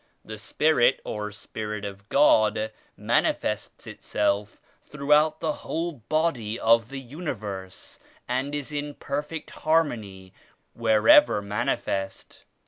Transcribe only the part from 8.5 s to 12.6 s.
is in perfect harmony wherever manifest.